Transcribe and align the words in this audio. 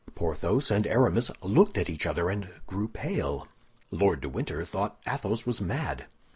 Porthos 0.15 0.71
and 0.71 0.87
Aramis 0.87 1.29
looked 1.43 1.77
at 1.77 1.87
each 1.87 2.07
other, 2.07 2.27
and 2.31 2.49
grew 2.65 2.87
pale. 2.87 3.47
Lord 3.91 4.21
de 4.21 4.29
Winter 4.29 4.65
thought 4.65 4.99
Athos 5.07 5.45
was 5.45 5.61
mad. 5.61 6.07